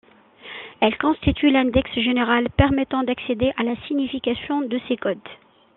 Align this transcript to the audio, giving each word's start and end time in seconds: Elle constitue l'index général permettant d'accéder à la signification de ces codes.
Elle 0.79 0.97
constitue 0.97 1.51
l'index 1.51 1.91
général 1.93 2.49
permettant 2.57 3.03
d'accéder 3.03 3.53
à 3.57 3.61
la 3.61 3.75
signification 3.87 4.61
de 4.61 4.81
ces 4.87 4.97
codes. 4.97 5.19